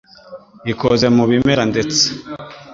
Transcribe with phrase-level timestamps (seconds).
[0.71, 2.03] ikoze mu bimera ndetse